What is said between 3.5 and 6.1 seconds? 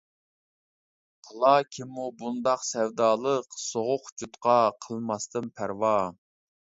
سوغۇق جۇتقا قىلماستىن پەرۋا.